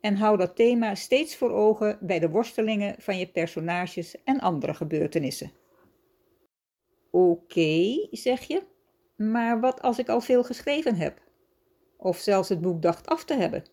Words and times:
En 0.00 0.16
hou 0.16 0.36
dat 0.36 0.56
thema 0.56 0.94
steeds 0.94 1.36
voor 1.36 1.50
ogen 1.50 1.98
bij 2.00 2.18
de 2.18 2.28
worstelingen 2.28 2.94
van 2.98 3.18
je 3.18 3.26
personages 3.26 4.22
en 4.24 4.40
andere 4.40 4.74
gebeurtenissen. 4.74 5.52
Oké, 7.10 8.06
zeg 8.10 8.42
je, 8.42 8.62
maar 9.16 9.60
wat 9.60 9.82
als 9.82 9.98
ik 9.98 10.08
al 10.08 10.20
veel 10.20 10.44
geschreven 10.44 10.94
heb? 10.94 11.20
Of 11.96 12.18
zelfs 12.18 12.48
het 12.48 12.60
boek 12.60 12.82
dacht 12.82 13.06
af 13.06 13.24
te 13.24 13.34
hebben? 13.34 13.64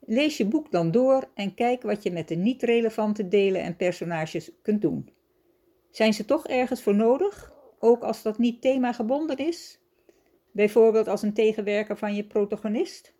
Lees 0.00 0.36
je 0.36 0.46
boek 0.46 0.70
dan 0.70 0.90
door 0.90 1.28
en 1.34 1.54
kijk 1.54 1.82
wat 1.82 2.02
je 2.02 2.10
met 2.10 2.28
de 2.28 2.34
niet-relevante 2.34 3.28
delen 3.28 3.62
en 3.62 3.76
personages 3.76 4.50
kunt 4.62 4.82
doen. 4.82 5.10
Zijn 5.90 6.14
ze 6.14 6.24
toch 6.24 6.46
ergens 6.46 6.82
voor 6.82 6.94
nodig, 6.94 7.55
ook 7.78 8.02
als 8.02 8.22
dat 8.22 8.38
niet 8.38 8.60
themagebonden 8.60 9.36
is? 9.36 9.80
Bijvoorbeeld 10.52 11.08
als 11.08 11.22
een 11.22 11.34
tegenwerker 11.34 11.96
van 11.96 12.14
je 12.14 12.24
protagonist? 12.24 13.14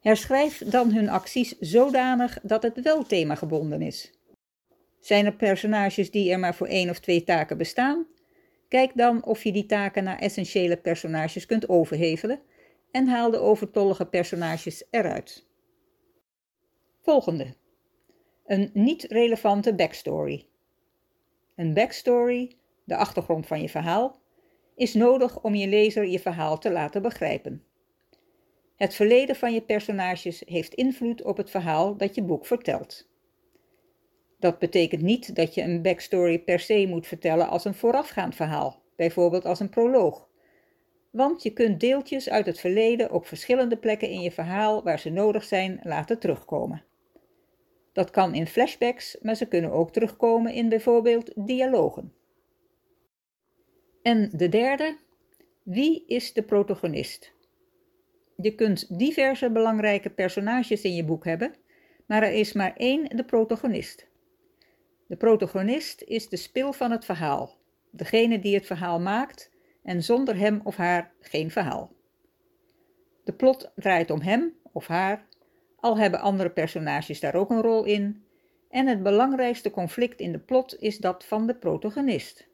Herschrijf 0.00 0.58
dan 0.58 0.92
hun 0.92 1.08
acties 1.08 1.58
zodanig 1.58 2.38
dat 2.42 2.62
het 2.62 2.80
wel 2.80 3.02
themagebonden 3.02 3.82
is. 3.82 4.12
Zijn 5.00 5.26
er 5.26 5.34
personages 5.34 6.10
die 6.10 6.32
er 6.32 6.38
maar 6.38 6.54
voor 6.54 6.66
één 6.66 6.90
of 6.90 6.98
twee 6.98 7.24
taken 7.24 7.58
bestaan? 7.58 8.06
Kijk 8.68 8.90
dan 8.94 9.24
of 9.24 9.44
je 9.44 9.52
die 9.52 9.66
taken 9.66 10.04
naar 10.04 10.18
essentiële 10.18 10.76
personages 10.76 11.46
kunt 11.46 11.68
overhevelen 11.68 12.40
en 12.90 13.08
haal 13.08 13.30
de 13.30 13.38
overtollige 13.38 14.06
personages 14.06 14.84
eruit. 14.90 15.46
Volgende. 17.00 17.54
Een 18.46 18.70
niet 18.72 19.02
relevante 19.02 19.74
backstory. 19.74 20.46
Een 21.56 21.74
backstory, 21.74 22.56
de 22.84 22.96
achtergrond 22.96 23.46
van 23.46 23.60
je 23.60 23.68
verhaal, 23.68 24.20
is 24.74 24.94
nodig 24.94 25.42
om 25.42 25.54
je 25.54 25.68
lezer 25.68 26.06
je 26.06 26.18
verhaal 26.18 26.58
te 26.58 26.70
laten 26.70 27.02
begrijpen. 27.02 27.64
Het 28.76 28.94
verleden 28.94 29.36
van 29.36 29.54
je 29.54 29.62
personages 29.62 30.42
heeft 30.46 30.74
invloed 30.74 31.22
op 31.22 31.36
het 31.36 31.50
verhaal 31.50 31.96
dat 31.96 32.14
je 32.14 32.22
boek 32.22 32.46
vertelt. 32.46 33.10
Dat 34.38 34.58
betekent 34.58 35.02
niet 35.02 35.34
dat 35.34 35.54
je 35.54 35.62
een 35.62 35.82
backstory 35.82 36.38
per 36.38 36.60
se 36.60 36.86
moet 36.88 37.06
vertellen 37.06 37.48
als 37.48 37.64
een 37.64 37.74
voorafgaand 37.74 38.34
verhaal, 38.34 38.82
bijvoorbeeld 38.96 39.44
als 39.44 39.60
een 39.60 39.68
proloog. 39.68 40.28
Want 41.10 41.42
je 41.42 41.52
kunt 41.52 41.80
deeltjes 41.80 42.30
uit 42.30 42.46
het 42.46 42.60
verleden 42.60 43.12
op 43.12 43.26
verschillende 43.26 43.76
plekken 43.76 44.08
in 44.08 44.20
je 44.20 44.30
verhaal 44.30 44.82
waar 44.82 44.98
ze 44.98 45.10
nodig 45.10 45.44
zijn 45.44 45.80
laten 45.82 46.18
terugkomen. 46.18 46.84
Dat 47.92 48.10
kan 48.10 48.34
in 48.34 48.46
flashbacks, 48.46 49.16
maar 49.20 49.34
ze 49.34 49.46
kunnen 49.46 49.72
ook 49.72 49.92
terugkomen 49.92 50.52
in 50.52 50.68
bijvoorbeeld 50.68 51.32
dialogen. 51.34 52.12
En 54.02 54.30
de 54.32 54.48
derde, 54.48 54.96
wie 55.62 56.04
is 56.06 56.32
de 56.32 56.42
protagonist? 56.42 57.32
Je 58.36 58.54
kunt 58.54 58.98
diverse 58.98 59.50
belangrijke 59.50 60.10
personages 60.10 60.82
in 60.82 60.94
je 60.94 61.04
boek 61.04 61.24
hebben, 61.24 61.54
maar 62.06 62.22
er 62.22 62.32
is 62.32 62.52
maar 62.52 62.76
één 62.76 63.16
de 63.16 63.24
protagonist. 63.24 64.06
De 65.06 65.16
protagonist 65.16 66.02
is 66.02 66.28
de 66.28 66.36
spil 66.36 66.72
van 66.72 66.90
het 66.90 67.04
verhaal, 67.04 67.58
degene 67.90 68.38
die 68.38 68.54
het 68.54 68.66
verhaal 68.66 69.00
maakt 69.00 69.50
en 69.82 70.02
zonder 70.02 70.36
hem 70.36 70.60
of 70.64 70.76
haar 70.76 71.12
geen 71.20 71.50
verhaal. 71.50 71.92
De 73.24 73.32
plot 73.32 73.72
draait 73.74 74.10
om 74.10 74.20
hem 74.20 74.54
of 74.72 74.86
haar 74.86 75.26
al 75.76 75.98
hebben 75.98 76.20
andere 76.20 76.50
personages 76.50 77.20
daar 77.20 77.34
ook 77.34 77.50
een 77.50 77.62
rol 77.62 77.84
in, 77.84 78.24
en 78.70 78.86
het 78.86 79.02
belangrijkste 79.02 79.70
conflict 79.70 80.20
in 80.20 80.32
de 80.32 80.38
plot 80.38 80.76
is 80.78 80.98
dat 80.98 81.24
van 81.24 81.46
de 81.46 81.54
protagonist. 81.54 82.50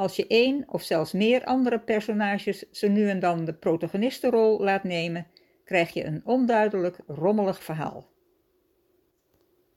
Als 0.00 0.16
je 0.16 0.26
één 0.26 0.64
of 0.68 0.82
zelfs 0.82 1.12
meer 1.12 1.44
andere 1.44 1.78
personages 1.78 2.70
zo 2.70 2.88
nu 2.88 3.08
en 3.08 3.20
dan 3.20 3.44
de 3.44 3.54
protagonistenrol 3.54 4.60
laat 4.60 4.84
nemen, 4.84 5.26
krijg 5.64 5.92
je 5.92 6.04
een 6.04 6.20
onduidelijk, 6.24 6.96
rommelig 7.06 7.62
verhaal. 7.62 8.08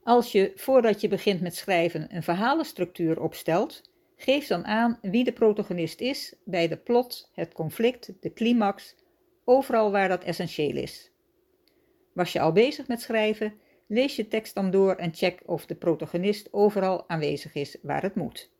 Als 0.02 0.32
je 0.32 0.52
voordat 0.54 1.00
je 1.00 1.08
begint 1.08 1.40
met 1.40 1.56
schrijven 1.56 2.14
een 2.14 2.22
verhalenstructuur 2.22 3.20
opstelt, 3.20 3.90
geef 4.16 4.46
dan 4.46 4.64
aan 4.64 4.98
wie 5.02 5.24
de 5.24 5.32
protagonist 5.32 6.00
is 6.00 6.34
bij 6.44 6.68
de 6.68 6.76
plot, 6.76 7.30
het 7.32 7.52
conflict, 7.52 8.12
de 8.20 8.32
climax, 8.32 8.94
overal 9.44 9.90
waar 9.90 10.08
dat 10.08 10.24
essentieel 10.24 10.76
is. 10.76 11.10
Was 12.12 12.32
je 12.32 12.40
al 12.40 12.52
bezig 12.52 12.88
met 12.88 13.00
schrijven, 13.00 13.54
lees 13.86 14.16
je 14.16 14.28
tekst 14.28 14.54
dan 14.54 14.70
door 14.70 14.94
en 14.94 15.14
check 15.14 15.40
of 15.44 15.66
de 15.66 15.74
protagonist 15.74 16.52
overal 16.52 17.08
aanwezig 17.08 17.54
is 17.54 17.76
waar 17.82 18.02
het 18.02 18.14
moet. 18.14 18.52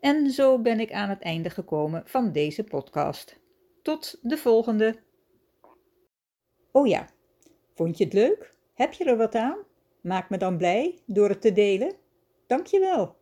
En 0.00 0.30
zo 0.30 0.58
ben 0.58 0.80
ik 0.80 0.92
aan 0.92 1.08
het 1.08 1.20
einde 1.20 1.50
gekomen 1.50 2.02
van 2.06 2.32
deze 2.32 2.64
podcast. 2.64 3.38
Tot 3.82 4.18
de 4.22 4.36
volgende. 4.36 4.96
Oh 6.72 6.86
ja, 6.86 7.08
vond 7.74 7.98
je 7.98 8.04
het 8.04 8.12
leuk? 8.12 8.54
Heb 8.74 8.92
je 8.92 9.04
er 9.04 9.16
wat 9.16 9.34
aan? 9.34 9.58
Maak 10.00 10.30
me 10.30 10.36
dan 10.38 10.56
blij 10.56 10.98
door 11.06 11.28
het 11.28 11.40
te 11.40 11.52
delen. 11.52 11.94
Dank 12.46 12.66
je 12.66 12.80
wel. 12.80 13.19